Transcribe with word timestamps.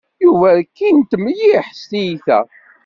Yuba 0.23 0.47
rkin-t 0.59 1.11
mliḥ 1.21 1.65
s 1.79 1.81
tyita. 1.89 2.39